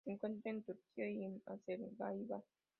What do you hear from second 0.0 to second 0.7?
Se encuentra en